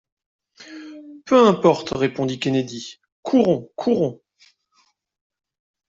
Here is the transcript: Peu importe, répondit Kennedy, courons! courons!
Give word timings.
Peu 1.25 1.45
importe, 1.47 1.91
répondit 1.91 2.39
Kennedy, 2.39 2.99
courons! 3.21 3.69
courons! 3.75 4.19